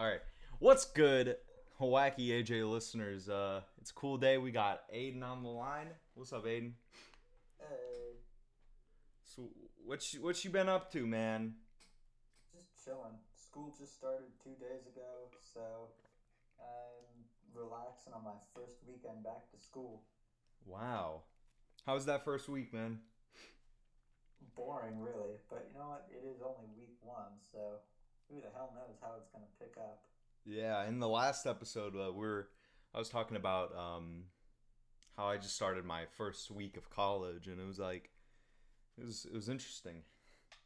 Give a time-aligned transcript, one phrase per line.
[0.00, 0.22] All right.
[0.60, 1.36] What's good,
[1.78, 3.28] Wacky AJ listeners?
[3.28, 4.38] Uh, it's a cool day.
[4.38, 5.88] We got Aiden on the line.
[6.14, 6.72] What's up, Aiden?
[7.58, 8.16] Hey,
[9.26, 9.50] So,
[9.84, 11.52] what you, what you been up to, man?
[12.50, 13.12] just chilling.
[13.36, 15.60] School just started two days ago, so
[16.58, 17.20] I'm
[17.52, 20.00] relaxing on my first weekend back to school.
[20.64, 21.24] Wow.
[21.84, 23.00] How was that first week, man?
[24.56, 26.08] Boring, really, but you know what?
[26.10, 27.80] It is only week one, so
[28.30, 30.02] who the hell knows how it's gonna pick up.
[30.44, 32.46] Yeah, in the last episode, uh, we're
[32.94, 34.24] I was talking about um,
[35.16, 38.10] how I just started my first week of college, and it was like
[38.98, 40.02] it was it was interesting.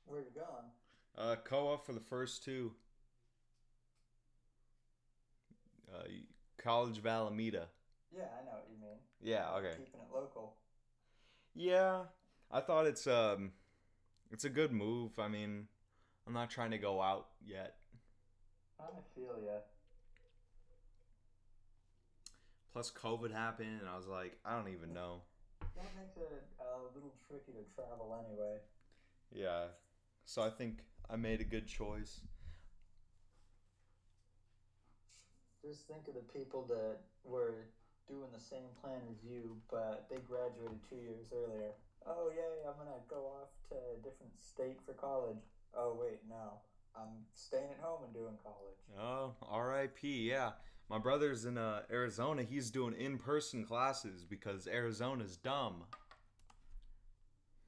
[0.07, 0.67] Where you going?
[1.17, 2.73] Uh, COA for the first two.
[5.93, 6.03] Uh,
[6.59, 7.69] College of Alameda.
[8.15, 8.99] Yeah, I know what you mean.
[9.23, 9.51] Yeah.
[9.57, 9.77] Okay.
[9.77, 10.55] Keeping it local.
[11.55, 12.03] Yeah,
[12.51, 13.53] I thought it's um,
[14.31, 15.19] it's a good move.
[15.19, 15.69] I mean,
[16.27, 17.77] I'm not trying to go out yet.
[18.81, 19.61] I feel ya.
[22.73, 25.23] Plus, COVID happened, and I was like, I don't even know.
[25.77, 28.59] That makes it a little tricky to travel anyway.
[29.33, 29.67] Yeah.
[30.25, 32.21] So I think I made a good choice.
[35.65, 37.69] Just think of the people that were
[38.09, 41.73] doing the same plan as you, but they graduated two years earlier.
[42.07, 45.41] Oh, yay, I'm gonna go off to a different state for college.
[45.77, 46.61] Oh, wait, no.
[46.97, 49.01] I'm staying at home and doing college.
[49.01, 50.29] Oh, R.I.P.
[50.29, 50.53] Yeah,
[50.89, 52.43] my brother's in uh, Arizona.
[52.43, 55.85] He's doing in-person classes because Arizona's dumb.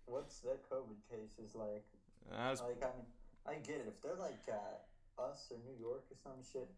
[0.04, 1.84] What's their COVID cases like?
[2.30, 3.06] That's Like, I mean,
[3.46, 3.86] I get it.
[3.88, 6.70] If they're like uh, us or New York or some shit,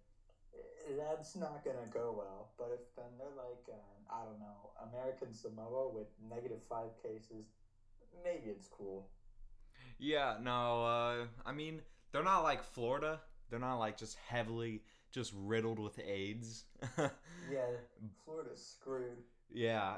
[0.55, 2.49] eh, that's not gonna go well.
[2.57, 7.53] But if then they're like, uh, I don't know, American Samoa with negative five cases,
[8.25, 9.09] maybe it's cool.
[9.99, 10.37] Yeah.
[10.41, 11.81] No, uh, I mean
[12.13, 13.21] they're not like Florida.
[13.51, 16.65] They're not like just heavily just riddled with AIDS.
[17.51, 17.71] Yeah,
[18.25, 19.25] Florida's screwed.
[19.51, 19.95] Yeah,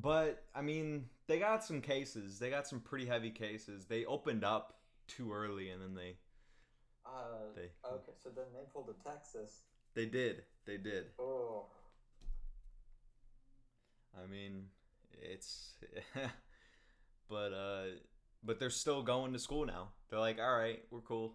[0.00, 2.38] but I mean, they got some cases.
[2.38, 3.86] They got some pretty heavy cases.
[3.86, 4.78] They opened up
[5.08, 6.16] too early, and then they
[7.04, 9.62] Uh, they okay, so then they pulled a Texas.
[9.94, 11.06] they did they did.
[11.18, 11.66] Oh,
[14.16, 14.66] I mean,
[15.12, 15.74] it's
[17.28, 17.84] but uh,
[18.44, 19.88] but they're still going to school now.
[20.08, 21.34] They're like, all right, we're cool.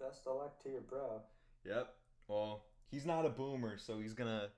[0.00, 1.20] best of luck to your bro.
[1.64, 1.94] Yep.
[2.28, 4.48] Well, he's not a boomer, so he's gonna.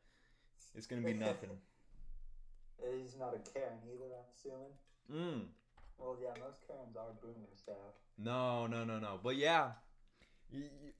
[0.74, 1.50] It's gonna be nothing.
[3.02, 5.42] He's not a Karen either, I'm assuming.
[5.42, 5.46] Mm.
[5.98, 7.72] Well, yeah, most Karens are boomers, so.
[8.16, 9.18] No, no, no, no.
[9.20, 9.72] But yeah,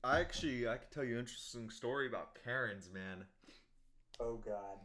[0.03, 3.25] I actually I could tell you an interesting story about Karens, man.
[4.19, 4.79] Oh God.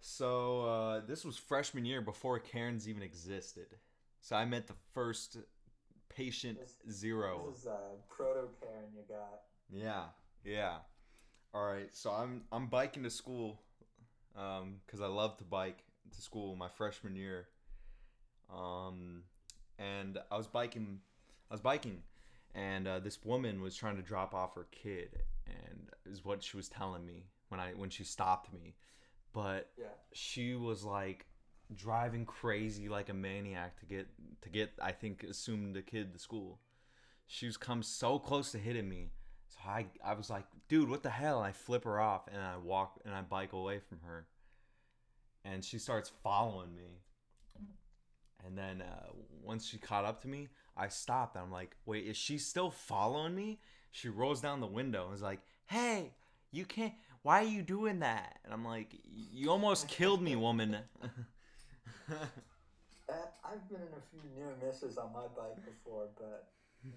[0.00, 3.68] So uh, this was freshman year before Karens even existed.
[4.24, 5.36] So I met the first
[6.08, 7.50] patient This- zero.
[7.50, 9.42] This is a proto Karen you got.
[9.68, 10.06] Yeah,
[10.42, 10.78] yeah.
[11.52, 13.60] All right, so I'm I'm biking to school,
[14.34, 17.48] um, cause I love to bike to school my freshman year.
[18.48, 19.24] Um,
[19.78, 21.02] and I was biking,
[21.50, 22.02] I was biking,
[22.54, 26.56] and uh, this woman was trying to drop off her kid, and is what she
[26.56, 28.74] was telling me when I when she stopped me,
[29.34, 29.88] but Yeah.
[30.14, 31.26] she was like
[31.74, 34.06] driving crazy like a maniac to get
[34.42, 36.60] to get I think assumed the kid to school.
[37.26, 39.10] She was come so close to hitting me.
[39.48, 41.38] So I I was like, dude, what the hell?
[41.38, 44.26] And I flip her off and I walk and I bike away from her.
[45.44, 47.02] And she starts following me.
[48.46, 49.10] And then uh,
[49.42, 51.36] once she caught up to me, I stopped.
[51.36, 53.60] And I'm like, wait, is she still following me?
[53.90, 56.12] She rolls down the window and is like, hey,
[56.50, 56.92] you can't.
[57.22, 58.38] Why are you doing that?
[58.44, 60.76] And I'm like, you almost killed me, woman.
[63.06, 63.12] Uh,
[63.44, 66.48] I've been in a few near misses on my bike before, but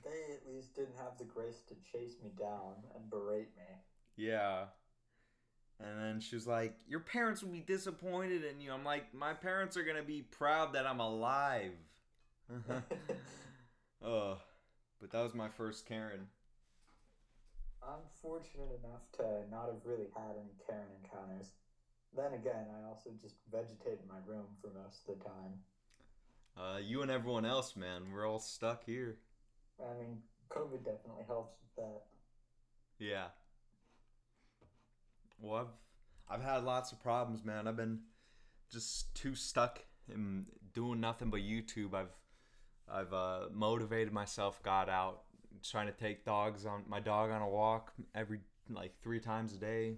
[0.03, 3.75] they at least didn't have the grace to chase me down and berate me.
[4.15, 4.65] Yeah.
[5.79, 8.71] And then she was like, Your parents will be disappointed in you.
[8.71, 11.73] I'm like, My parents are going to be proud that I'm alive.
[14.03, 14.37] Ugh.
[14.99, 16.27] But that was my first Karen.
[17.83, 21.51] I'm fortunate enough to not have really had any Karen encounters.
[22.15, 25.53] Then again, I also just vegetate in my room for most of the time.
[26.57, 29.17] Uh, you and everyone else, man, we're all stuck here.
[29.79, 30.17] I mean,
[30.49, 32.01] COVID definitely helps with that.
[32.99, 33.27] Yeah.
[35.39, 35.61] Well,
[36.29, 37.67] I've I've had lots of problems, man.
[37.67, 37.99] I've been
[38.71, 39.79] just too stuck
[40.13, 41.93] in doing nothing but YouTube.
[41.93, 42.15] I've
[42.91, 45.21] I've uh, motivated myself, got out,
[45.63, 48.39] trying to take dogs on my dog on a walk every
[48.69, 49.97] like three times a day.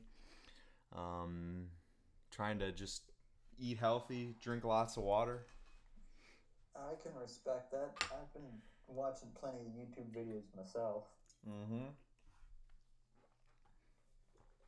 [0.95, 1.67] Um,
[2.31, 3.03] trying to just
[3.57, 5.45] eat healthy, drink lots of water.
[6.75, 7.91] I can respect that.
[8.11, 11.05] I've been watching plenty of YouTube videos myself.
[11.47, 11.87] Mm-hmm.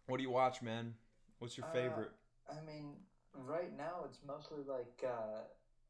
[0.07, 0.95] What do you watch, man?
[1.39, 2.11] What's your Uh, favorite?
[2.49, 2.95] I mean,
[3.33, 5.43] right now it's mostly like uh,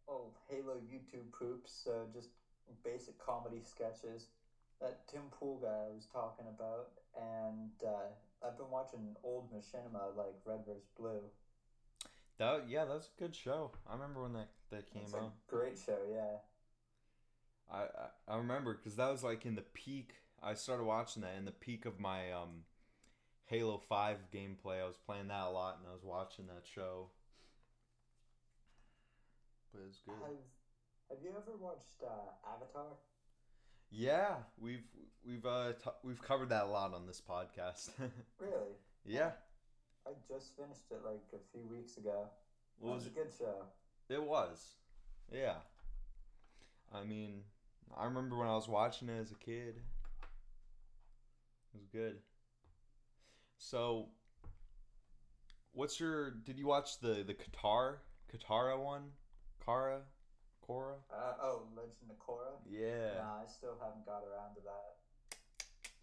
[0.08, 2.30] oh Halo YouTube poops, so just
[2.84, 4.28] basic comedy sketches.
[4.80, 8.10] That Tim Pool guy I was talking about, and uh,
[8.46, 11.22] I've been watching old machinima like Red vs Blue.
[12.42, 13.70] That yeah, that's a good show.
[13.88, 15.22] I remember when that that came It's out.
[15.22, 16.38] a great show, yeah.
[17.72, 20.14] I I, I remember because that was like in the peak.
[20.42, 22.64] I started watching that in the peak of my um,
[23.46, 24.82] Halo Five gameplay.
[24.82, 27.12] I was playing that a lot, and I was watching that show.
[29.72, 30.16] But it's good.
[30.20, 30.32] Have
[31.12, 32.98] Have you ever watched uh, Avatar?
[33.92, 34.84] Yeah, we've
[35.28, 37.90] we've uh t- we've covered that a lot on this podcast.
[38.40, 38.74] Really?
[39.06, 39.32] yeah,
[40.06, 42.28] I just finished it like a few weeks ago.
[42.80, 43.66] what It was was a good show.
[44.10, 44.76] It was.
[45.32, 45.56] Yeah.
[46.94, 47.44] I mean,
[47.98, 49.76] I remember when I was watching it as a kid.
[51.74, 52.18] It was good.
[53.58, 54.10] So,
[55.72, 56.32] what's your?
[56.32, 57.98] Did you watch the the Qatar
[58.32, 59.12] Katara one?
[59.64, 60.02] Kara,
[60.68, 60.96] Korra?
[61.14, 62.58] Uh, oh, Legend of Korra.
[62.68, 63.22] Yeah.
[63.22, 64.98] Nah, I still haven't got around to that.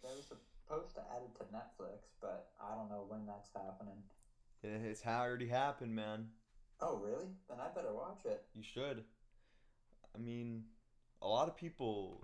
[0.01, 0.23] They were
[0.69, 4.03] supposed to add it to Netflix, but I don't know when that's happening.
[4.61, 6.31] It- It's already happened, man.
[6.79, 7.35] Oh, really?
[7.47, 8.47] Then I better watch it.
[8.53, 9.05] You should.
[10.13, 10.69] I mean,
[11.21, 12.23] a lot of people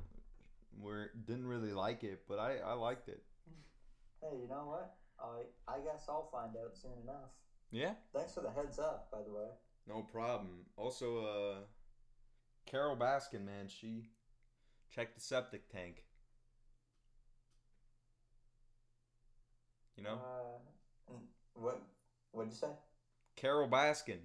[0.77, 3.23] were didn't really like it, but I I liked it.
[4.21, 4.97] Hey, you know what?
[5.19, 7.31] I I guess I'll find out soon enough.
[7.71, 7.95] Yeah.
[8.13, 9.49] Thanks for the heads up, by the way.
[9.87, 10.65] No problem.
[10.77, 11.65] Also, uh,
[12.65, 14.11] Carole Baskin, man, she
[14.89, 16.05] checked the septic tank.
[19.97, 21.21] You know, Uh, mm,
[21.53, 21.81] what
[22.31, 22.71] what'd you say?
[23.35, 24.19] Carole Baskin.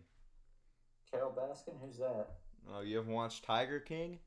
[1.11, 1.75] Carole Baskin?
[1.81, 2.27] Who's that?
[2.69, 4.19] Oh, you haven't watched Tiger King?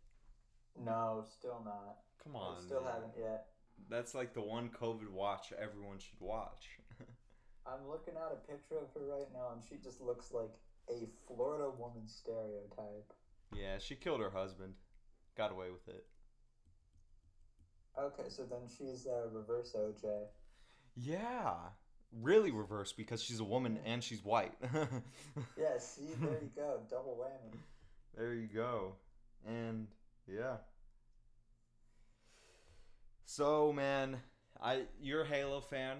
[0.77, 1.97] No, still not.
[2.23, 2.93] Come on, I still man.
[2.93, 3.47] haven't yet.
[3.89, 6.69] That's like the one COVID watch everyone should watch.
[7.65, 10.51] I'm looking at a picture of her right now, and she just looks like
[10.89, 13.13] a Florida woman stereotype.
[13.53, 14.73] yeah, she killed her husband.
[15.37, 16.05] Got away with it.
[17.97, 20.25] Okay, so then she's uh, reverse OJ.
[20.95, 21.53] Yeah,
[22.21, 24.53] really reverse because she's a woman and she's white.
[25.57, 27.57] Yeah, see, there you go, double whammy.
[28.15, 28.93] There you go.
[29.47, 29.87] And
[30.27, 30.57] yeah.
[33.25, 34.17] So man,
[34.61, 35.97] I you're a Halo fan.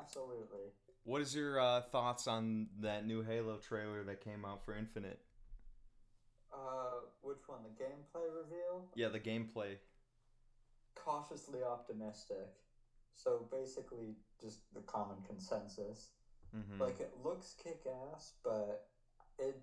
[0.00, 0.72] Absolutely.
[1.04, 5.20] What is your uh, thoughts on that new Halo trailer that came out for Infinite?
[6.52, 7.60] Uh, which one?
[7.62, 8.86] The gameplay reveal?
[8.94, 9.76] Yeah, the gameplay.
[10.94, 12.48] Cautiously optimistic.
[13.14, 16.10] So basically, just the common consensus.
[16.52, 18.84] hmm Like it looks kick ass, but
[19.38, 19.56] it.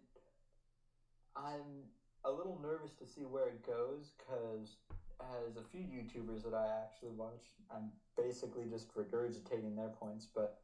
[1.35, 1.89] I'm
[2.23, 4.77] a little nervous to see where it goes because
[5.19, 10.27] as a few YouTubers that I actually watch, I'm basically just regurgitating their points.
[10.33, 10.57] But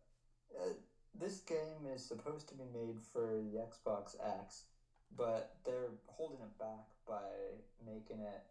[0.57, 0.73] uh,
[1.13, 4.63] this game is supposed to be made for the Xbox X,
[5.15, 8.43] but they're holding it back by making it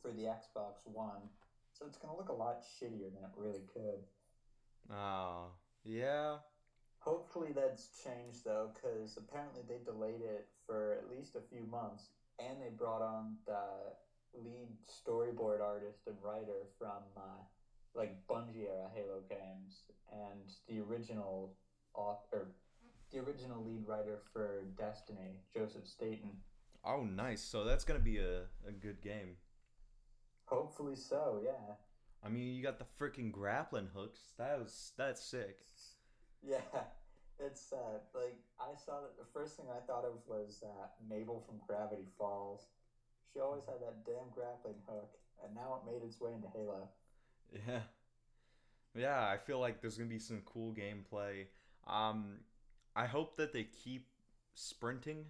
[0.00, 1.28] for the Xbox One.
[1.82, 4.04] So it's gonna look a lot shittier than it really could.
[4.88, 5.46] Oh,
[5.82, 6.36] yeah.
[7.00, 12.10] Hopefully that's changed though, because apparently they delayed it for at least a few months,
[12.38, 17.42] and they brought on the lead storyboard artist and writer from uh,
[17.96, 19.82] like Bungie era Halo games,
[20.12, 21.56] and the original
[21.94, 22.52] author,
[23.10, 26.30] the original lead writer for Destiny, Joseph Staten.
[26.84, 27.42] Oh, nice.
[27.42, 29.36] So that's gonna be a, a good game.
[30.52, 31.74] Hopefully so, yeah,
[32.24, 34.20] I mean, you got the freaking grappling hooks.
[34.38, 35.58] That was that's sick.
[36.46, 36.58] yeah.
[37.44, 41.42] It's uh, like I saw that the first thing I thought of was uh, Mabel
[41.44, 42.68] from Gravity Falls.
[43.32, 46.88] She always had that damn grappling hook, and now it made its way into Halo.
[47.66, 47.80] Yeah.
[48.94, 51.46] Yeah, I feel like there's gonna be some cool gameplay.
[51.86, 52.40] Um,
[52.94, 54.06] I hope that they keep
[54.54, 55.24] sprinting.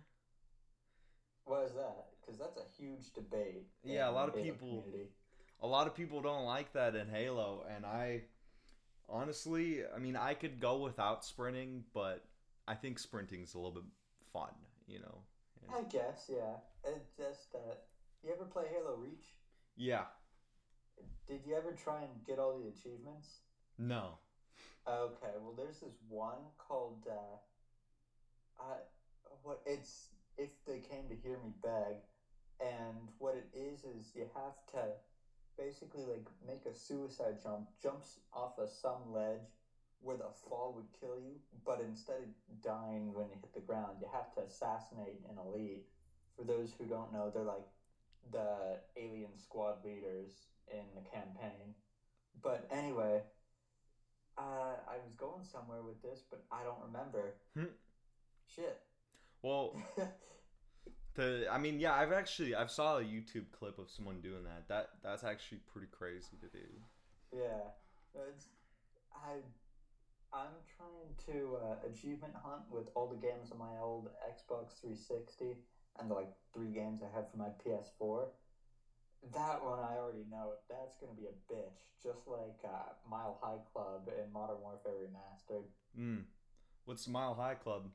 [1.45, 2.12] What is that?
[2.23, 3.67] Because that's a huge debate.
[3.83, 5.11] Yeah, a lot of Halo people- community.
[5.61, 8.25] A lot of people don't like that in Halo, and I
[9.09, 12.25] honestly, I mean, I could go without sprinting, but
[12.67, 13.85] I think sprinting's a little bit
[14.33, 14.50] fun,
[14.88, 15.19] you know.
[15.62, 15.76] Yeah.
[15.76, 16.57] I guess, yeah.
[16.85, 17.85] It's just that
[18.25, 19.37] you ever play Halo Reach?
[19.76, 20.07] Yeah.
[21.29, 23.41] Did you ever try and get all the achievements?
[23.79, 24.19] No.
[24.87, 28.76] Okay, well, there's this one called uh, I
[29.43, 30.09] what it's
[31.09, 31.97] to hear me beg,
[32.61, 34.88] and what it is is you have to
[35.56, 39.47] basically like make a suicide jump, jumps off of some ledge
[40.00, 43.99] where the fall would kill you, but instead of dying when you hit the ground,
[44.00, 45.85] you have to assassinate an elite.
[46.37, 47.66] For those who don't know, they're like
[48.30, 50.30] the alien squad leaders
[50.68, 51.75] in the campaign.
[52.42, 53.23] But anyway,
[54.37, 57.35] uh, I was going somewhere with this, but I don't remember.
[57.54, 57.64] Hmm.
[58.47, 58.78] Shit.
[59.42, 59.76] Well,
[61.14, 64.69] the I mean, yeah, I've actually I've saw a YouTube clip of someone doing that.
[64.69, 66.66] That that's actually pretty crazy to do.
[67.33, 67.71] yeah.
[68.28, 68.49] It's
[69.12, 69.40] I
[70.33, 75.57] I'm trying to uh, achievement hunt with all the games on my old Xbox 360
[76.00, 78.28] and the like three games I had for my PS4.
[79.35, 83.61] That one I already know that's gonna be a bitch, just like uh, Mile High
[83.73, 85.64] Club and Modern Warfare Remastered.
[85.99, 86.25] Mm.
[86.87, 87.90] What's Mile High Club?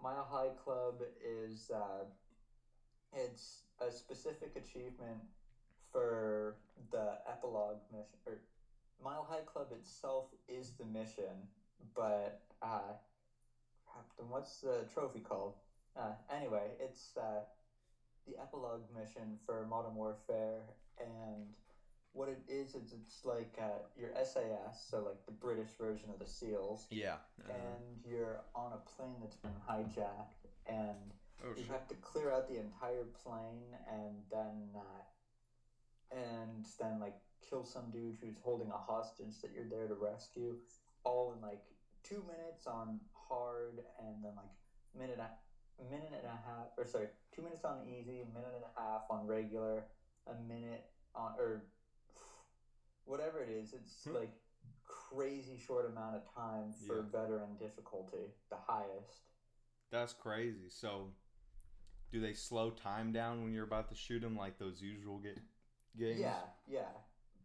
[0.00, 2.04] Mile High Club is uh,
[3.12, 5.20] it's a specific achievement
[5.92, 6.56] for
[6.90, 8.18] the epilogue mission.
[8.26, 8.38] Or
[9.02, 11.46] Mile High Club itself is the mission,
[11.94, 12.92] but uh,
[14.18, 15.52] then what's the trophy called?
[15.96, 17.40] Uh, anyway, it's uh,
[18.26, 20.64] the epilogue mission for Modern Warfare,
[20.98, 21.52] and
[22.14, 26.18] what it is is it's like uh, your SAS, so like the British version of
[26.20, 27.16] the SEALs Yeah.
[27.48, 30.96] and you're on a plane that's been hijacked, and
[31.44, 31.66] oh you shit.
[31.66, 37.16] have to clear out the entire plane, and then uh, and then like
[37.48, 40.54] kill some dude who's holding a hostage that you're there to rescue,
[41.02, 41.62] all in like
[42.04, 44.54] two minutes on hard, and then like
[44.96, 48.64] minute a minute and a half, or sorry, two minutes on easy, a minute and
[48.64, 49.84] a half on regular,
[50.28, 50.84] a minute
[51.16, 51.64] on or
[53.04, 53.72] whatever it is.
[53.72, 54.14] It's Hmm.
[54.14, 54.30] like
[54.84, 57.02] crazy short amount of time for Yeah.
[57.02, 59.22] veteran difficulty, the highest.
[59.90, 60.68] That's crazy.
[60.70, 61.14] So,
[62.10, 65.40] do they slow time down when you're about to shoot them like those usual ga-
[65.96, 66.20] games?
[66.20, 66.92] Yeah, yeah.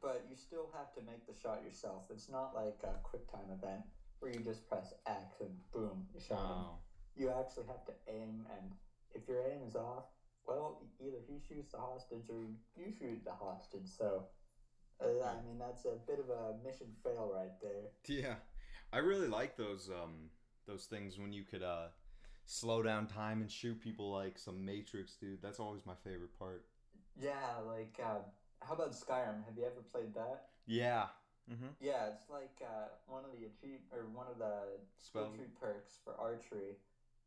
[0.01, 2.09] But you still have to make the shot yourself.
[2.09, 3.85] It's not like a quick time event
[4.19, 6.65] where you just press X and boom, you shot him.
[6.65, 6.79] Oh.
[7.15, 8.77] You actually have to aim, and
[9.11, 10.05] if your aim is off,
[10.45, 13.87] well, either he shoots the hostage or you shoot the hostage.
[13.87, 14.29] So,
[15.01, 17.91] I mean, that's a bit of a mission fail right there.
[18.07, 18.35] Yeah,
[18.91, 20.29] I really like those um
[20.67, 21.87] those things when you could uh
[22.45, 25.41] slow down time and shoot people like some Matrix, dude.
[25.41, 26.65] That's always my favorite part.
[27.19, 28.23] Yeah, like, uh,
[28.61, 29.45] how about Skyrim?
[29.45, 30.47] Have you ever played that?
[30.65, 31.07] Yeah.
[31.51, 31.77] Mm-hmm.
[31.79, 35.33] Yeah, it's like uh, one of the achieve or one of the skill Spell.
[35.35, 36.77] tree perks for archery,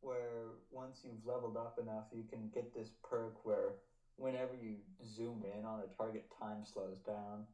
[0.00, 3.78] where once you've leveled up enough, you can get this perk where
[4.16, 7.46] whenever you zoom in on a target, time slows down.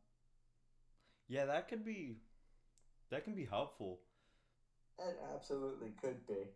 [1.28, 2.16] Yeah, that could be
[3.10, 4.00] that can be helpful.
[4.98, 6.48] It absolutely could be.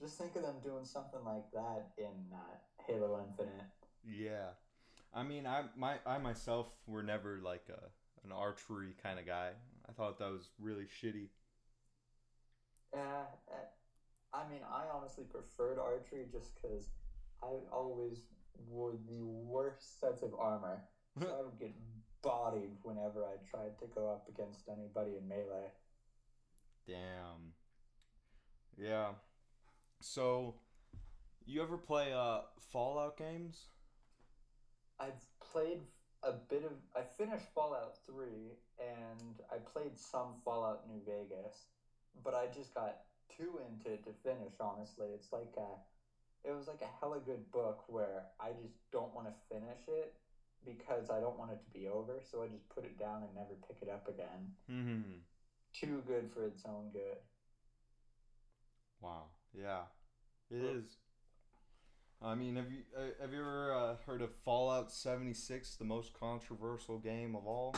[0.00, 3.64] Just think of them doing something like that in uh, Halo Infinite.
[4.04, 4.50] Yeah.
[5.14, 7.90] I mean, I my I myself were never like a
[8.24, 9.50] an archery kind of guy.
[9.88, 11.28] I thought that was really shitty.
[12.94, 16.88] Uh, uh, I mean, I honestly preferred archery just because
[17.42, 18.22] I always
[18.68, 20.82] wore the worst sets of armor.
[21.20, 21.74] So I would get
[22.22, 25.70] bodied whenever I tried to go up against anybody in melee.
[26.86, 27.52] Damn.
[28.76, 29.10] Yeah.
[30.00, 30.54] So,
[31.44, 32.40] you ever play uh
[32.72, 33.66] Fallout games?
[34.98, 35.80] I've played
[36.22, 36.72] a bit of.
[36.96, 38.26] I finished Fallout 3
[38.78, 41.66] and I played some Fallout New Vegas,
[42.24, 42.98] but I just got
[43.36, 45.08] too into it to finish, honestly.
[45.14, 46.48] It's like a.
[46.48, 50.12] It was like a hella good book where I just don't want to finish it
[50.64, 53.34] because I don't want it to be over, so I just put it down and
[53.34, 54.52] never pick it up again.
[54.70, 55.12] Mm-hmm.
[55.74, 57.18] Too good for its own good.
[59.00, 59.24] Wow.
[59.52, 59.82] Yeah.
[60.50, 60.96] It is.
[62.24, 66.12] I mean, have you uh, have you ever uh, heard of Fallout 76, the most
[66.18, 67.74] controversial game of all?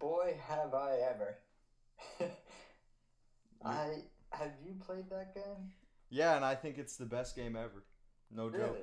[0.00, 1.38] Boy, have I ever.
[3.64, 5.70] I have you played that game?
[6.10, 7.84] Yeah, and I think it's the best game ever.
[8.34, 8.78] No joke.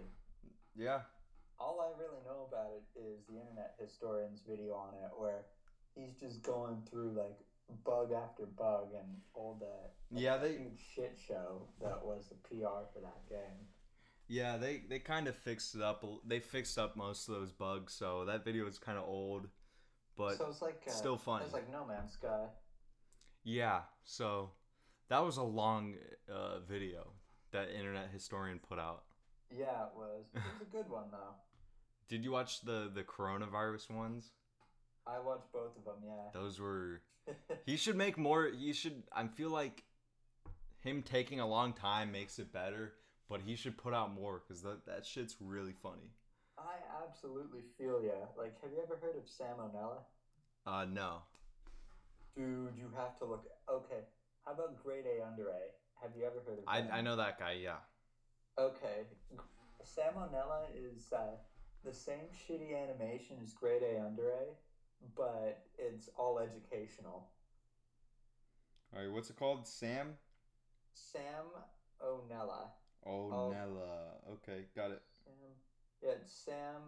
[0.75, 1.01] Yeah.
[1.61, 5.45] All I really know about it is the internet historian's video on it, where
[5.93, 7.37] he's just going through like
[7.85, 9.91] bug after bug and all that.
[10.09, 13.67] Yeah, they huge shit show that was the PR for that game.
[14.27, 16.03] Yeah, they they kind of fixed it up.
[16.25, 19.47] They fixed up most of those bugs, so that video is kind of old,
[20.17, 21.43] but so it's like uh, still fun.
[21.43, 22.47] It's like No Man's Sky.
[23.43, 23.81] yeah.
[24.03, 24.51] So
[25.09, 25.95] that was a long
[26.27, 27.11] uh, video
[27.51, 29.03] that internet historian put out.
[29.51, 30.25] Yeah, it was.
[30.33, 31.35] It was a good one though.
[32.11, 34.31] Did you watch the the coronavirus ones?
[35.07, 36.03] I watched both of them.
[36.05, 36.29] Yeah.
[36.33, 37.01] Those were.
[37.65, 38.49] He should make more.
[38.53, 39.03] He should.
[39.13, 39.83] I feel like
[40.81, 42.95] him taking a long time makes it better,
[43.29, 46.11] but he should put out more because that that shit's really funny.
[46.57, 48.25] I absolutely feel yeah.
[48.37, 49.99] Like, have you ever heard of Sam O'Nella?
[50.67, 51.19] Uh, no.
[52.35, 53.45] Dude, you have to look.
[53.69, 54.03] Okay,
[54.45, 55.63] how about Grade A Under A?
[56.01, 56.65] Have you ever heard of?
[56.67, 56.97] I?
[56.97, 57.53] I know that guy.
[57.63, 57.79] Yeah.
[58.57, 59.07] Okay,
[59.83, 61.37] Sam O'Nella is uh,
[61.83, 64.45] the same shitty animation as Grade A Under A,
[65.15, 67.29] but it's all educational.
[68.93, 69.67] All right, what's it called?
[69.67, 70.13] Sam
[70.93, 71.45] Sam
[72.03, 72.71] O'Nella.
[73.07, 74.19] Onella.
[74.33, 75.01] Okay, got it.
[75.23, 75.33] Sam.
[76.03, 76.81] Yeah, it's Sam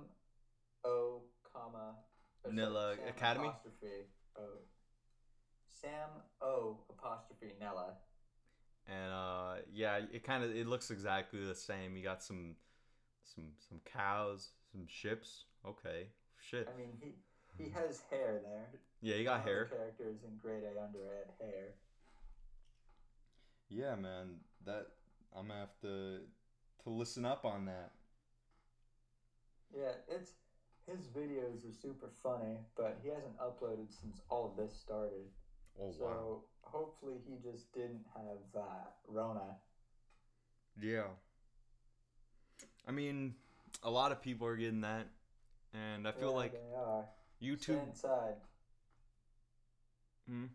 [0.84, 1.22] O
[1.52, 1.96] comma.
[2.44, 3.48] or sorry, Nella Sam Academy?
[3.48, 4.06] Apostrophe
[4.38, 4.42] O.
[5.68, 6.10] Sam
[6.42, 7.94] O apostrophe Nella.
[8.88, 11.96] And uh, yeah, it kind of it looks exactly the same.
[11.96, 12.56] You got some
[13.24, 15.46] some some cows, some ships.
[15.66, 16.08] Okay,
[16.42, 16.68] shit.
[16.74, 18.68] I mean, he he has hair there.
[19.02, 19.66] Yeah, he got One of the hair.
[19.66, 21.76] characters in grade A under had hair.
[23.70, 24.40] Yeah, man.
[24.66, 24.88] That
[25.36, 26.20] I'm gonna have to
[26.84, 27.92] to listen up on that.
[29.76, 30.34] Yeah, it's
[30.86, 35.28] his videos are super funny, but he hasn't uploaded since all of this started.
[35.82, 39.58] Oh so hopefully he just didn't have uh, Rona.
[40.80, 41.08] Yeah.
[42.88, 43.36] I mean,
[43.82, 45.08] a lot of people are getting that,
[45.74, 47.06] and I feel Yeah, like they are.
[47.60, 48.36] Stay inside.
[50.30, 50.46] Hmm.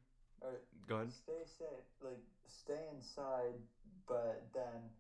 [0.41, 0.53] Or
[0.89, 1.13] Go ahead.
[1.13, 1.85] stay safe.
[2.01, 3.61] Like stay inside,
[4.07, 4.91] but then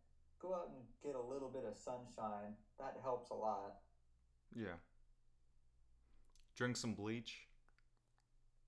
[0.41, 2.55] go out and get a little bit of sunshine.
[2.79, 3.77] That helps a lot.
[4.55, 4.77] Yeah.
[6.57, 7.47] Drink some bleach.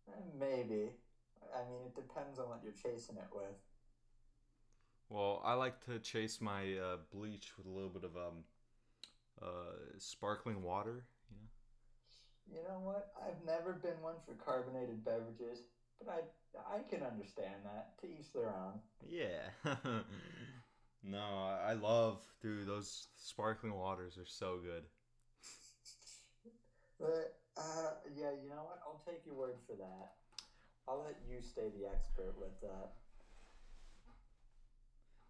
[0.08, 0.90] Eh, Maybe.
[1.54, 3.58] I mean, it depends on what you're chasing it with.
[5.08, 8.44] Well, I like to chase my uh, bleach with a little bit of um,
[9.42, 11.06] uh, sparkling water.
[11.30, 12.60] You know.
[12.60, 13.12] You know what?
[13.20, 15.62] I've never been one for carbonated beverages,
[15.98, 17.98] but I I can understand that.
[18.00, 18.80] To each their own.
[19.08, 19.50] Yeah.
[21.04, 21.18] no,
[21.64, 22.66] I love, dude.
[22.66, 24.84] Those sparkling waters are so good.
[26.98, 28.80] But uh, yeah, you know what?
[28.84, 30.12] I'll take your word for that.
[30.86, 32.92] I'll let you stay the expert with that.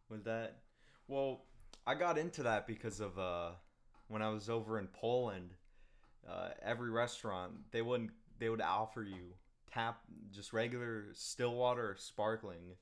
[0.08, 0.56] With that,
[1.06, 1.44] well,
[1.86, 3.50] I got into that because of uh,
[4.10, 5.50] when I was over in Poland.
[6.28, 9.34] Uh, every restaurant they wouldn't they would offer you
[9.72, 10.00] tap
[10.30, 12.76] just regular still water or sparkling.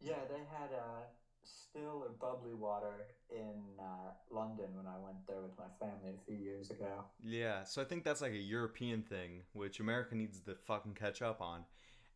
[0.00, 1.02] Yeah, they had uh,
[1.44, 6.26] still or bubbly water in uh, London when I went there with my family a
[6.26, 7.04] few years ago.
[7.22, 11.20] Yeah, so I think that's like a European thing, which America needs to fucking catch
[11.22, 11.64] up on.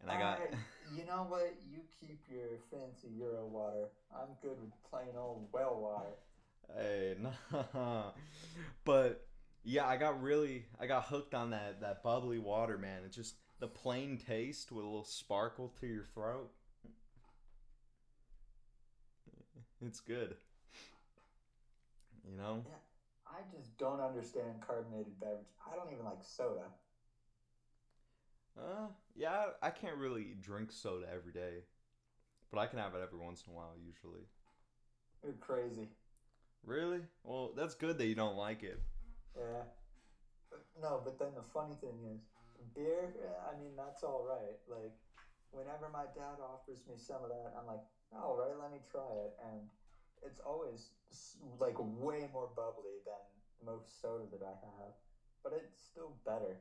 [0.00, 0.56] And I got Uh,
[0.94, 1.56] you know what?
[1.70, 3.88] You keep your fancy Euro water.
[4.14, 6.16] I'm good with plain old well water.
[6.76, 7.16] Hey,
[7.74, 8.10] nah.
[8.84, 9.26] But
[9.64, 13.02] yeah, I got really I got hooked on that that bubbly water, man.
[13.04, 16.50] It's just the plain taste with a little sparkle to your throat.
[19.84, 20.36] It's good.
[22.26, 22.64] You know?
[22.66, 22.74] Yeah,
[23.26, 25.44] I just don't understand carbonated beverage.
[25.70, 26.62] I don't even like soda.
[28.58, 31.64] Uh, yeah, I can't really drink soda every day.
[32.50, 34.26] But I can have it every once in a while usually.
[35.22, 35.88] You're crazy.
[36.66, 37.00] Really?
[37.22, 38.80] Well, that's good that you don't like it.
[39.36, 39.64] Yeah.
[40.80, 42.20] No, but then the funny thing is,
[42.74, 43.12] beer,
[43.50, 44.56] I mean, that's all right.
[44.68, 44.92] Like,
[45.50, 49.12] whenever my dad offers me some of that, I'm like, all right, let me try
[49.24, 49.34] it.
[49.50, 49.60] And
[50.24, 50.90] it's always,
[51.60, 54.94] like, way more bubbly than most soda that I have.
[55.42, 56.56] But it's still better.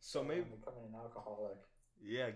[0.00, 1.56] So maybe becoming an alcoholic.
[2.04, 2.30] Yeah.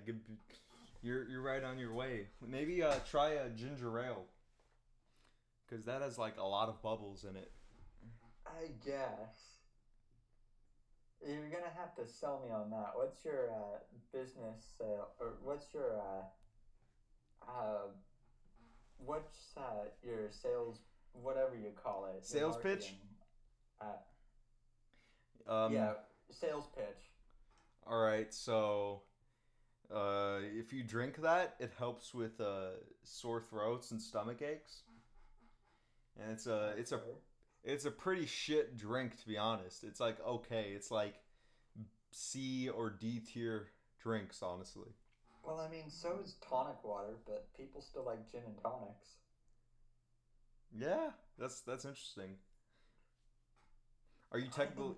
[1.03, 2.29] You're you're right on your way.
[2.47, 4.25] Maybe uh try a ginger ale.
[5.71, 7.51] Cause that has like a lot of bubbles in it.
[8.47, 9.59] I guess.
[11.27, 12.93] You're gonna have to sell me on that.
[12.95, 13.79] What's your uh,
[14.13, 17.89] business sale, or what's your uh, uh,
[18.99, 20.79] what's uh, your sales,
[21.13, 22.95] whatever you call it, Sales pitch?
[23.81, 23.85] Uh,
[25.47, 25.93] Um, yeah,
[26.31, 27.11] sales pitch.
[27.87, 28.33] All right.
[28.33, 29.03] So,
[29.93, 32.71] uh, if you drink that, it helps with uh
[33.03, 34.83] sore throats and stomach aches.
[36.21, 37.01] And it's a it's a
[37.65, 39.85] it's a pretty shit drink to be honest.
[39.85, 40.73] It's like okay.
[40.75, 41.15] It's like
[42.11, 43.69] C or D tier
[44.03, 44.91] drinks, honestly.
[45.45, 49.17] Well, I mean, so is tonic water, but people still like gin and tonics.
[50.77, 52.37] Yeah, that's that's interesting.
[54.33, 54.95] Are you technically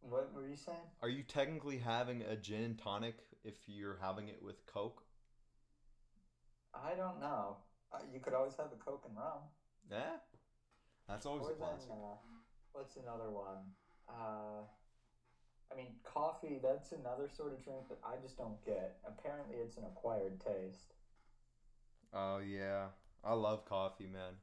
[0.00, 0.78] What were you saying?
[1.02, 5.02] are you technically having a gin and tonic if you're having it with Coke?
[6.74, 7.56] I don't know.
[7.92, 9.40] Uh, you could always have a Coke and rum.
[9.90, 10.16] Yeah,
[11.08, 11.88] that's always Or a classic.
[11.88, 12.16] then, uh,
[12.72, 13.74] what's another one?
[14.08, 14.62] Uh,
[15.72, 18.98] I mean, coffee, that's another sort of drink that I just don't get.
[19.06, 20.94] Apparently, it's an acquired taste.
[22.12, 22.86] Oh yeah,
[23.24, 24.34] I love coffee, man.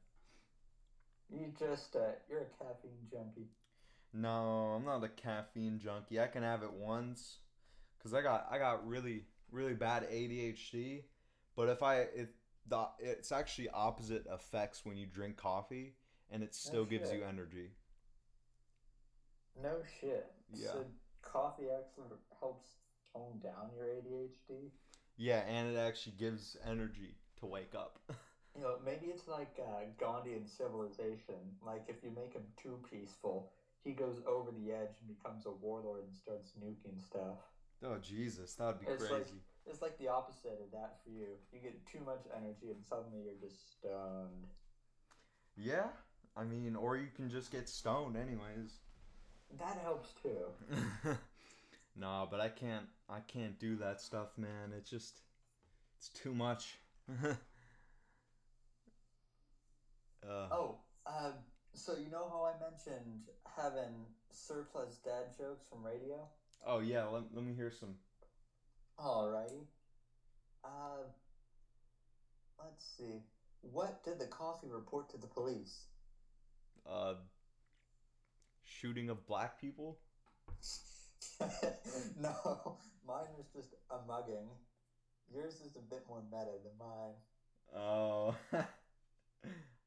[1.30, 3.48] You just, uh, you're a caffeine junkie.
[4.12, 6.20] No, I'm not a caffeine junkie.
[6.20, 7.38] I can have it once,
[8.02, 11.04] cause I got I got really really bad ADHD.
[11.56, 12.34] But if I it
[12.68, 15.94] the it's actually opposite effects when you drink coffee,
[16.34, 17.20] and it still gives shit.
[17.20, 17.70] you energy.
[19.62, 20.26] No shit.
[20.52, 20.72] Yeah.
[20.72, 20.84] So,
[21.22, 22.08] coffee actually
[22.40, 22.66] helps
[23.12, 24.70] tone down your ADHD?
[25.16, 27.98] Yeah, and it actually gives energy to wake up.
[28.56, 31.42] You know, maybe it's like uh, Gandhi in Civilization.
[31.60, 33.50] Like, if you make him too peaceful,
[33.82, 37.42] he goes over the edge and becomes a warlord and starts nuking stuff.
[37.82, 39.40] oh Jesus, that would be It's like- crazy.
[39.66, 41.34] It's like the opposite of that for you.
[41.52, 44.46] You get too much energy and suddenly you're just stoned.
[45.56, 45.88] Yeah,
[46.36, 48.78] I mean, or you can just get stoned, anyways.
[49.58, 50.38] That helps too.
[51.96, 52.86] nah, but I can't.
[53.08, 54.72] I can't do that stuff, man.
[54.76, 55.20] It's just,
[55.98, 56.78] it's too much.
[57.22, 57.34] uh,
[60.50, 61.32] Oh, uh,
[61.74, 66.26] so you know how I mentioned having surplus dad jokes from radio?
[66.66, 67.04] oh yeah.
[67.04, 67.94] Let, let me hear some.
[68.98, 69.66] Alrighty.
[70.64, 71.04] Uh,
[72.58, 73.22] let's see.
[73.60, 75.84] What did the coffee report to the police?
[76.90, 77.14] Uh,
[78.64, 79.98] shooting of black people.
[82.20, 84.48] no, mine was just a mugging.
[85.32, 87.14] Yours is a bit more meta than mine.
[87.76, 88.34] Oh,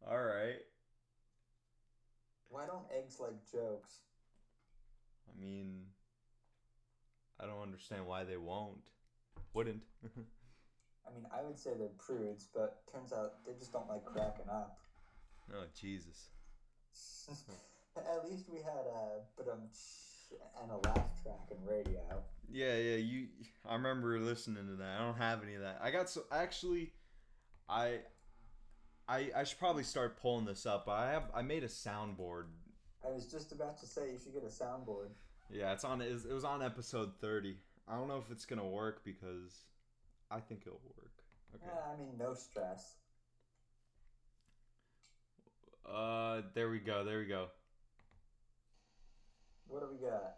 [0.08, 0.62] all right.
[2.50, 4.00] Why don't eggs like jokes?
[5.28, 5.84] I mean,
[7.40, 8.80] I don't understand why they won't.
[9.54, 9.84] Wouldn't.
[10.06, 14.50] I mean, I would say they're prudes, but turns out they just don't like cracking
[14.50, 14.80] up.
[15.54, 16.30] oh Jesus.
[17.98, 19.64] At least we had a but um
[20.62, 22.02] and a laugh track in radio.
[22.50, 22.96] Yeah, yeah.
[22.98, 23.28] You.
[23.68, 25.00] I remember listening to that.
[25.00, 25.80] I don't have any of that.
[25.82, 26.94] I got so actually,
[27.70, 28.00] I.
[29.10, 30.86] I, I should probably start pulling this up.
[30.86, 32.48] But I have I made a soundboard.
[33.08, 35.12] I was just about to say you should get a soundboard.
[35.50, 36.02] Yeah, it's on.
[36.02, 37.56] It was, it was on episode thirty.
[37.88, 39.64] I don't know if it's gonna work because
[40.30, 41.14] I think it'll work.
[41.56, 41.66] Okay.
[41.68, 42.96] Yeah, I mean, no stress.
[45.92, 47.04] Uh, there we go.
[47.04, 47.48] There we go.
[49.68, 50.36] What do we got?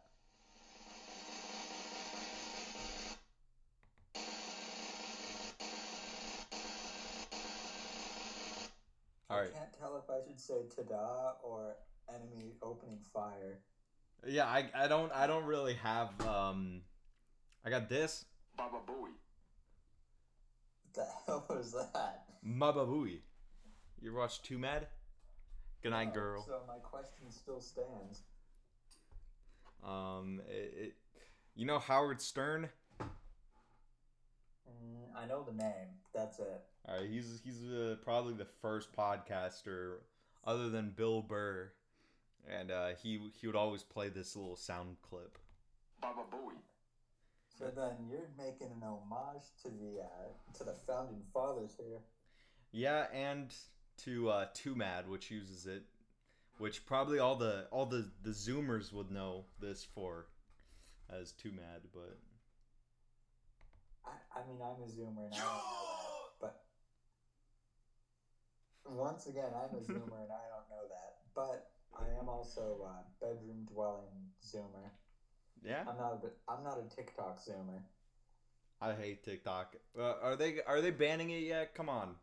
[9.30, 9.50] All right.
[9.54, 11.76] I can't tell if I should say "tada" or
[12.10, 13.60] "enemy opening fire."
[14.28, 16.82] Yeah, I, I don't I don't really have um.
[17.66, 18.26] I got this
[18.58, 19.14] Baba Booey.
[20.84, 22.24] What the hell was that?
[22.46, 23.20] Mababooey.
[24.02, 24.88] You ever watch Too Mad?
[25.82, 26.46] Good night, Oh, girl.
[26.46, 28.24] So my question still stands.
[29.84, 30.94] Um, it, it,
[31.56, 32.70] you know Howard Stern.
[33.02, 33.08] Mm,
[35.18, 35.88] I know the name.
[36.14, 36.62] That's it.
[36.88, 39.96] All right, he's he's uh, probably the first podcaster
[40.46, 41.72] other than Bill Burr,
[42.50, 45.38] and uh, he he would always play this little sound clip.
[46.02, 46.58] Baba Booey.
[47.58, 52.00] So then you're making an homage to the uh, to the founding fathers here.
[52.72, 53.54] Yeah, and
[54.06, 55.84] to uh, Too Mad, which uses it,
[56.58, 60.28] which probably all the all the the Zoomers would know this for,
[61.10, 62.18] as Too Mad, but
[64.06, 65.86] I, I mean, I'm a Zoomer and I don't know
[66.42, 66.62] that, but
[68.86, 71.16] once again, I'm a Zoomer and I don't know that.
[71.36, 74.90] But I am also a bedroom dwelling Zoomer.
[75.64, 77.82] yeah, I'm not a I'm not a TikTok Zoomer.
[78.82, 79.76] I hate TikTok.
[79.98, 81.76] Uh, are they are they banning it yet?
[81.76, 82.16] Come on.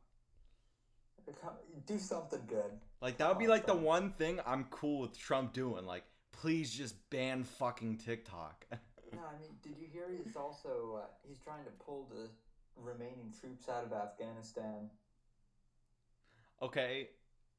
[1.86, 2.70] Do something good.
[3.00, 5.84] Like that would be like the one thing I'm cool with Trump doing.
[5.86, 8.66] Like, please just ban fucking TikTok.
[9.12, 12.28] No, I mean, did you hear he's also uh, he's trying to pull the
[12.76, 14.90] remaining troops out of Afghanistan.
[16.62, 17.08] okay,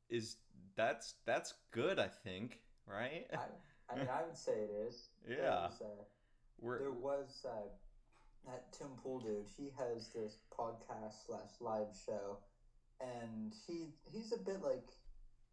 [0.09, 0.37] is
[0.75, 1.99] that's that's good?
[1.99, 3.25] I think right.
[3.33, 5.09] I, I mean, I would say it is.
[5.29, 5.65] Yeah.
[5.67, 6.03] was, uh,
[6.59, 7.67] We're there was uh,
[8.45, 9.47] that Tim Pool dude.
[9.57, 12.37] He has this podcast slash live show,
[13.01, 14.89] and he he's a bit like,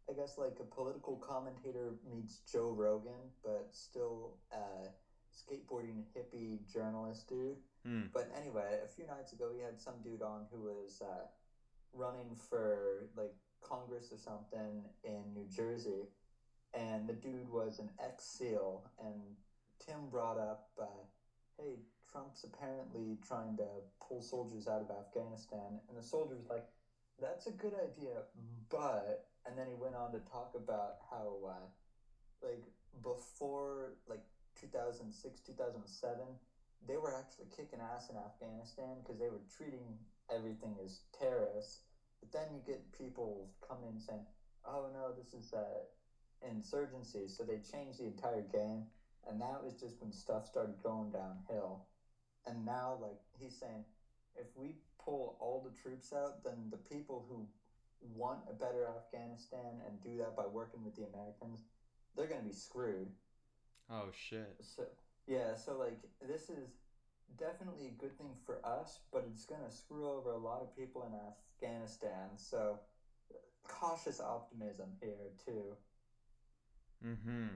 [0.09, 4.89] I guess, like a political commentator meets Joe Rogan, but still a
[5.35, 7.57] skateboarding hippie journalist dude.
[7.85, 8.03] Hmm.
[8.13, 11.27] But anyway, a few nights ago, he had some dude on who was uh,
[11.93, 16.09] running for like Congress or something in New Jersey,
[16.73, 18.89] and the dude was an ex SEAL.
[19.03, 19.21] And
[19.85, 21.03] Tim brought up, uh,
[21.57, 21.79] "Hey,
[22.11, 23.67] Trump's apparently trying to
[24.01, 26.65] pull soldiers out of Afghanistan," and the soldier was like,
[27.19, 28.23] "That's a good idea,
[28.69, 31.67] but," and then he went on to talk about how, uh,
[32.41, 32.63] like,
[33.01, 34.21] before like
[34.55, 36.37] 2006, 2007
[36.85, 39.97] they were actually kicking ass in Afghanistan because they were treating
[40.29, 41.79] everything as terrorists.
[42.19, 44.23] But then you get people coming in saying,
[44.65, 45.83] "Oh no, this is uh,
[46.41, 48.85] insurgency," so they changed the entire game,
[49.27, 51.81] and that was just when stuff started going downhill.
[52.45, 53.83] And now, like he's saying,
[54.35, 57.47] if we pull all the troops out, then the people who
[58.13, 61.63] want a better Afghanistan and do that by working with the Americans,
[62.15, 63.07] they're going to be screwed.
[63.89, 64.55] Oh shit.
[64.61, 64.83] So
[65.27, 66.69] yeah, so like this is
[67.37, 71.03] definitely a good thing for us, but it's gonna screw over a lot of people
[71.03, 72.29] in Afghanistan.
[72.35, 72.79] So,
[73.63, 75.75] cautious optimism here too.
[77.05, 77.47] Mm-hmm.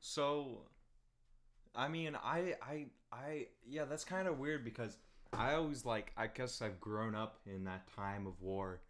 [0.00, 0.62] So,
[1.74, 4.96] I mean, I, I, I, yeah, that's kind of weird because
[5.32, 8.80] I always like, I guess I've grown up in that time of war,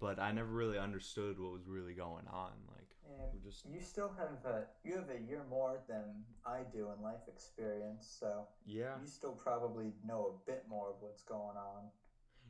[0.00, 2.52] but I never really understood what was really going on.
[2.68, 2.88] Like,
[3.32, 7.02] And just, you still have a you have a year more than I do in
[7.02, 11.84] life experience, so yeah, you still probably know a bit more of what's going on.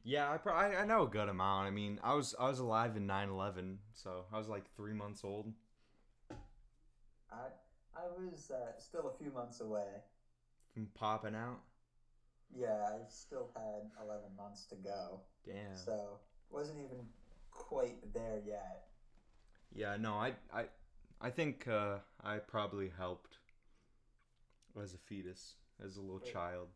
[0.03, 1.67] yeah, I, pro- I, I know a good amount.
[1.67, 5.23] I mean, I was, I was alive in 9/11, so I was like three months
[5.25, 5.53] old.
[7.31, 7.49] I
[7.95, 9.89] I was uh, still a few months away.
[10.75, 11.61] From popping out.
[12.55, 15.77] Yeah, I still had eleven months to go, Damn.
[15.77, 16.19] so
[16.51, 17.07] wasn't even
[17.51, 18.87] quite there yet.
[19.75, 20.65] Yeah, no, I, I,
[21.21, 23.39] I think uh, I probably helped
[24.83, 26.33] as a fetus, as a little Wait.
[26.33, 26.69] child.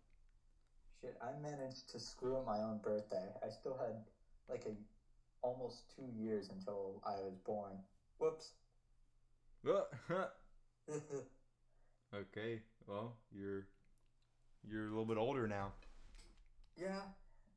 [1.00, 3.28] Shit, I managed to screw up my own birthday.
[3.44, 3.96] I still had
[4.50, 4.74] like a
[5.42, 7.72] almost two years until I was born.
[8.18, 8.52] Whoops.
[12.14, 13.66] okay, well, you're
[14.68, 15.72] you're a little bit older now.
[16.76, 17.00] yeah,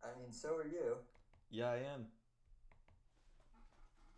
[0.04, 0.98] I mean, so are you.
[1.52, 2.08] Yeah, I am.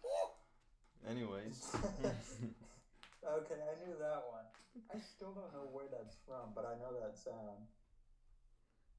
[1.09, 1.69] Anyways,
[2.03, 4.45] okay, I knew that one.
[4.93, 7.67] I still don't know where that's from, but I know that sound.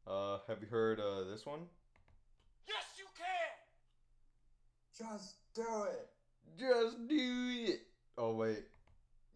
[0.07, 1.67] uh, have you heard uh this one?
[2.69, 3.57] Yes, you can!
[4.97, 6.09] Just do it.
[6.59, 7.81] Just do it.
[8.19, 8.65] Oh wait,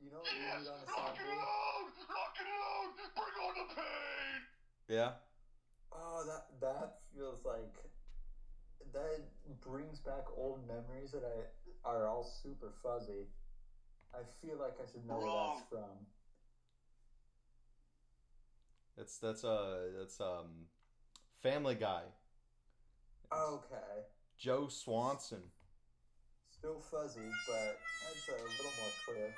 [0.01, 1.37] You know what we need on the Lock it soundboard?
[1.37, 1.91] out!
[2.09, 2.97] Lock it out!
[3.15, 4.41] Bring on the pain!
[4.91, 5.13] Yeah.
[5.93, 7.75] Oh, that that feels like
[8.93, 9.21] that
[9.61, 13.29] brings back old memories that I are all super fuzzy.
[14.13, 16.07] I feel like I should know where that's from.
[18.97, 20.67] That's that's uh that's um,
[21.41, 22.03] Family Guy.
[23.33, 25.43] Okay, Joe Swanson.
[26.51, 29.37] still fuzzy, but that's a little more clear.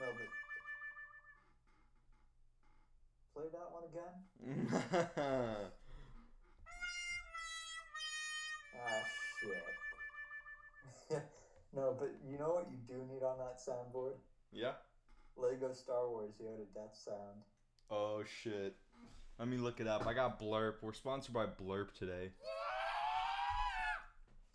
[0.00, 0.28] No, but
[3.40, 4.16] play that one again.
[8.82, 9.04] Ah,
[11.10, 11.22] shit.
[11.76, 14.14] no, but you know what you do need on that soundboard?
[14.52, 14.72] yeah.
[15.36, 17.44] Lego Star Wars Yoda Death Sound.
[17.90, 18.76] Oh shit.
[19.38, 20.06] Let me look it up.
[20.06, 20.76] I got Blurp.
[20.82, 22.30] We're sponsored by Blurp today.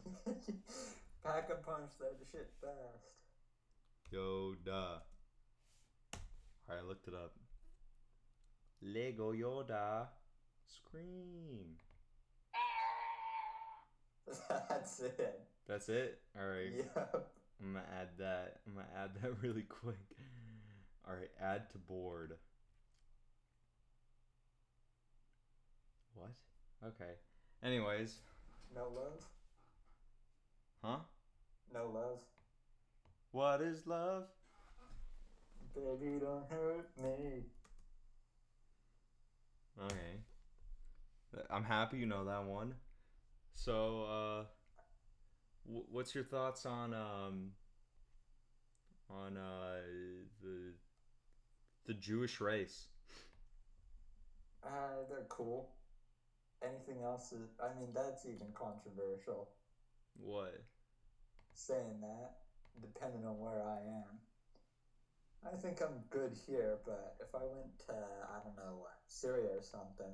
[1.23, 3.05] Pack a punch that shit fast.
[4.11, 5.01] Yoda.
[6.67, 7.33] Alright, I looked it up.
[8.85, 10.07] Lego Yoda.
[10.67, 11.77] Scream.
[14.69, 15.41] That's it.
[15.67, 16.19] That's it?
[16.39, 16.73] Alright.
[16.77, 17.27] Yep.
[17.61, 18.57] I'm gonna add that.
[18.67, 19.95] I'm gonna add that really quick.
[21.07, 22.33] Alright, add to board.
[26.13, 26.31] What?
[26.85, 27.13] Okay.
[27.63, 28.19] Anyways.
[28.75, 29.25] No love?
[30.83, 30.97] Huh?
[31.73, 32.19] No love?
[33.31, 34.25] What is love?
[35.73, 37.43] Baby, don't hurt me.
[39.79, 40.21] Okay.
[41.49, 42.75] I'm happy you know that one.
[43.53, 44.43] So, uh,
[45.65, 47.51] wh- what's your thoughts on um
[49.09, 49.81] on uh
[50.41, 50.73] the
[51.85, 52.87] the Jewish race?
[54.63, 55.69] Uh, they're cool.
[56.63, 59.49] Anything else is, I mean, that's even controversial.
[60.17, 60.63] What?
[61.53, 62.31] Saying that,
[62.81, 64.19] depending on where I am.
[65.45, 69.49] I think I'm good here, but if I went to, I don't know, uh, Syria
[69.51, 70.11] or something,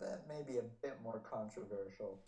[0.00, 2.18] that may be a bit more controversial.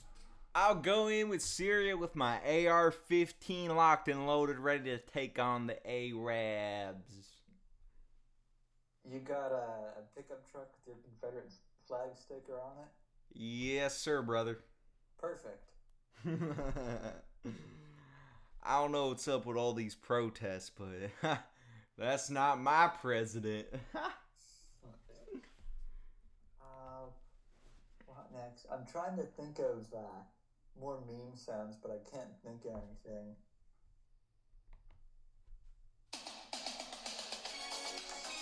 [0.54, 5.66] I'll go in with Syria with my AR-15 locked and loaded, ready to take on
[5.66, 7.28] the Arabs.
[9.10, 11.52] You got a, a pickup truck with your Confederate
[11.86, 12.88] flag sticker on it?
[13.32, 14.58] Yes, sir, brother.
[15.18, 15.70] Perfect.
[18.62, 21.10] I don't know what's up with all these protests, but
[22.00, 23.66] that's not my president.
[26.62, 27.04] Uh,
[28.06, 28.66] what next?
[28.72, 30.22] I'm trying to think of uh,
[30.80, 33.36] more meme sounds, but I can't think of anything.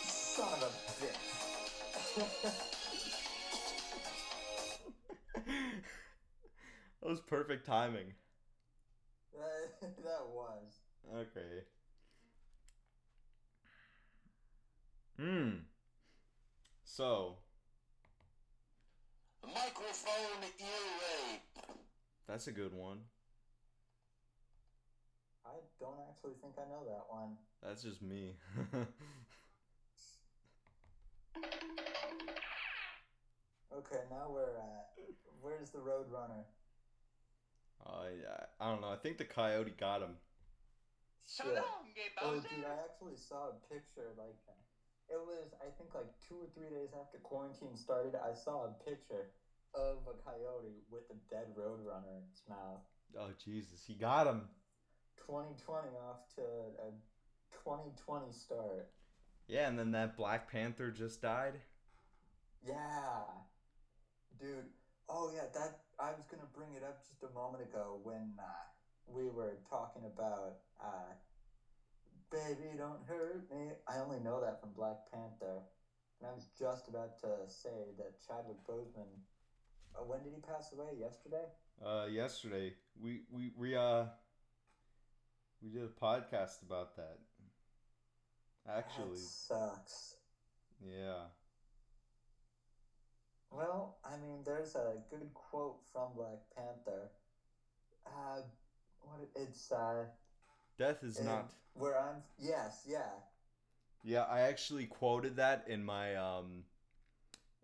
[0.05, 1.29] Son of a bitch.
[7.03, 8.15] that was perfect timing.
[9.81, 10.81] that, that was.
[11.13, 11.65] Okay.
[15.19, 15.51] Hmm.
[16.85, 17.37] So,
[19.45, 21.77] Microphone ear rape.
[22.29, 22.99] that's a good one.
[25.45, 25.51] I
[25.81, 27.37] don't actually think I know that one.
[27.63, 28.37] That's just me.
[33.79, 34.91] Okay, now we're at.
[35.41, 36.43] Where's the road runner?
[37.87, 38.91] Uh, yeah, I don't know.
[38.91, 40.19] I think the coyote got him.
[41.25, 41.55] So Shit.
[41.55, 44.11] long, gay Oh, dude, I actually saw a picture.
[44.19, 44.35] Like,
[45.11, 48.15] it was I think like two or three days after quarantine started.
[48.15, 49.31] I saw a picture
[49.75, 52.85] of a coyote with a dead roadrunner in its mouth.
[53.19, 54.49] Oh Jesus, he got him.
[55.27, 56.93] 2020 off to a
[57.65, 58.89] 2020 start.
[59.47, 61.61] Yeah, and then that Black Panther just died.
[62.67, 63.25] Yeah,
[64.39, 64.69] dude.
[65.09, 68.69] Oh yeah, that I was gonna bring it up just a moment ago when uh,
[69.07, 71.17] we were talking about uh,
[72.31, 75.63] "Baby Don't Hurt Me." I only know that from Black Panther,
[76.21, 79.21] and I was just about to say that Chadwick Boseman.
[79.95, 80.95] Uh, when did he pass away?
[80.99, 81.47] Yesterday.
[81.85, 84.05] Uh, yesterday we we we uh
[85.63, 87.19] we did a podcast about that.
[88.69, 90.17] Actually, that sucks.
[90.85, 91.29] yeah.
[93.51, 97.11] Well, I mean, there's a good quote from Black Panther.
[98.07, 98.43] Uh,
[99.01, 100.07] what it- it's uh.
[100.79, 101.51] Death is in- not.
[101.75, 102.23] where I'm.
[102.39, 103.11] Yes, yeah.
[104.05, 106.65] Yeah, I actually quoted that in my um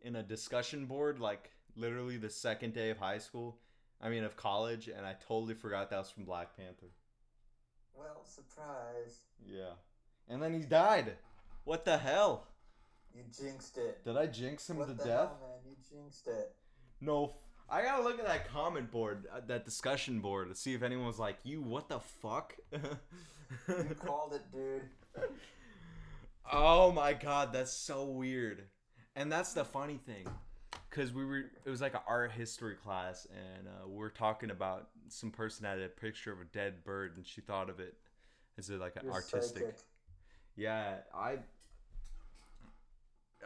[0.02, 3.58] in a discussion board like literally the second day of high school.
[4.00, 6.90] I mean of college and I totally forgot that was from Black Panther.
[7.96, 9.20] Well, surprise.
[9.48, 9.74] Yeah.
[10.28, 11.12] And then he died.
[11.64, 12.48] What the hell?
[13.14, 14.04] You jinxed it.
[14.04, 15.28] Did I jinx him what to the death?
[15.28, 15.58] hell, man?
[15.70, 16.52] You jinxed it.
[17.00, 17.34] No.
[17.74, 21.06] I gotta look at that comment board, uh, that discussion board, to see if anyone
[21.06, 24.82] was like, "You, what the fuck?" You called it, dude.
[26.52, 28.62] oh my god, that's so weird.
[29.16, 30.24] And that's the funny thing,
[30.88, 34.50] because we were, it was like an art history class, and uh, we are talking
[34.50, 37.96] about some person had a picture of a dead bird, and she thought of it
[38.56, 39.62] as a, like an You're artistic.
[39.62, 39.78] psychic.
[40.56, 41.38] Yeah, I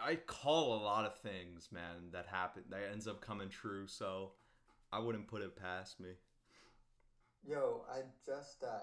[0.02, 4.32] I call a lot of things, man, that happen that ends up coming true, so
[4.92, 6.10] I wouldn't put it past me.
[7.46, 8.80] Yo, I just uh,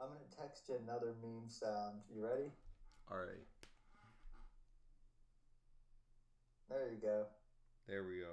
[0.00, 2.00] I'm gonna text you another meme sound.
[2.14, 2.50] You ready?
[3.10, 3.44] All right,
[6.68, 7.26] There you go.
[7.88, 8.32] there we go.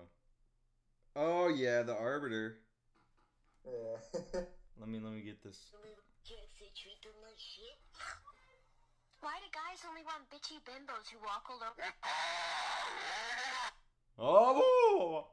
[1.15, 2.57] Oh yeah, the arbiter.
[3.65, 4.21] Yeah.
[4.79, 5.57] Let me let me get this.
[9.27, 11.83] Why do guys only want bitchy bimbos who walk all over?
[14.17, 15.27] Oh,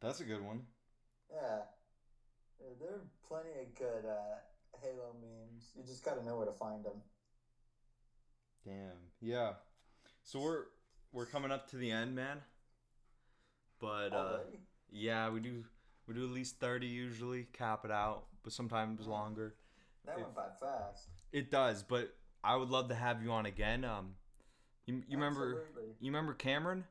[0.00, 0.62] that's a good one.
[1.30, 1.60] yeah.
[2.60, 4.38] Yeah, There are plenty of good uh,
[4.82, 5.70] Halo memes.
[5.76, 7.00] You just gotta know where to find them.
[8.66, 8.98] Damn.
[9.20, 9.52] Yeah.
[10.24, 10.64] So we're
[11.12, 12.38] we're coming up to the end, man.
[13.80, 14.38] But uh
[14.90, 15.62] yeah, we do
[16.08, 19.54] we do at least 30 usually, cap it out, but sometimes longer.
[20.04, 21.08] That if- went by fast.
[21.34, 23.84] It does, but I would love to have you on again.
[23.84, 24.14] Um
[24.86, 25.64] you, you remember
[26.00, 26.84] you remember Cameron?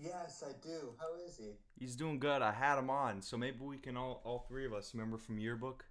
[0.00, 0.94] Yes, I do.
[0.98, 1.50] How is he?
[1.78, 2.40] He's doing good.
[2.40, 5.38] I had him on, so maybe we can all all three of us remember from
[5.38, 5.84] yearbook.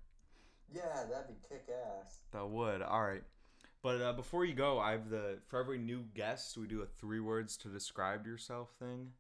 [0.73, 2.17] Yeah, that'd be kick ass.
[2.31, 2.81] That would.
[2.81, 3.23] All right.
[3.83, 6.87] But uh, before you go, I have the for every new guest, we do a
[6.87, 9.11] three words to describe yourself thing.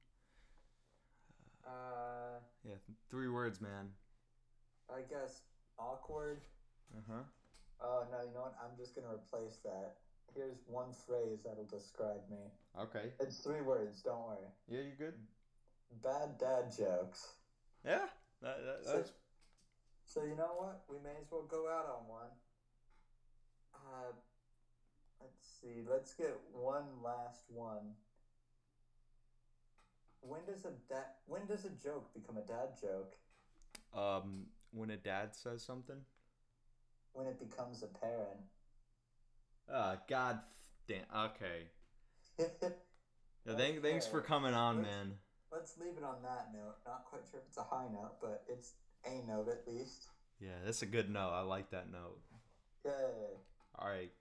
[1.65, 2.75] Uh, Yeah,
[3.11, 3.89] three words, man.
[4.89, 5.41] I guess
[5.77, 6.41] awkward.
[6.95, 7.23] Uh huh.
[7.81, 8.55] Oh no, you know what?
[8.63, 9.95] I'm just gonna replace that.
[10.35, 12.51] Here's one phrase that'll describe me.
[12.79, 13.11] Okay.
[13.19, 14.01] It's three words.
[14.01, 14.47] Don't worry.
[14.67, 15.13] Yeah, you good?
[16.03, 17.29] Bad dad jokes.
[17.85, 18.05] Yeah.
[18.41, 19.11] That, that, So, that's
[20.05, 20.81] so you know what?
[20.87, 22.31] We may as well go out on one.
[23.73, 24.11] Uh,
[25.21, 25.81] let's see.
[25.89, 27.93] Let's get one last one.
[30.21, 31.05] When does a dad?
[31.25, 33.15] When does a joke become a dad joke?
[33.93, 36.01] um when a dad says something.
[37.17, 38.37] When it becomes apparent.
[39.67, 39.73] parent.
[39.73, 40.39] Uh, God
[40.87, 41.01] damn.
[41.31, 41.65] Okay.
[43.47, 45.13] Yeah, thank, thanks for coming on, Let's- man.
[45.49, 46.75] Let's leave it on that note.
[46.85, 48.73] Not quite sure if it's a high note, but it's
[49.05, 50.07] a note at least.
[50.41, 51.29] Yeah, that's a good note.
[51.31, 52.19] I like that note.
[52.83, 52.91] Yay.
[53.79, 54.11] All right.